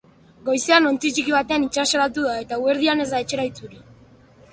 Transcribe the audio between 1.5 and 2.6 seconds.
itsasoratu da, eta